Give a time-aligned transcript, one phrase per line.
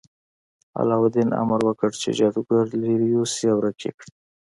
[0.79, 4.11] علاوالدین امر وکړ چې جادوګر لرې یوسي او ورک یې کړي.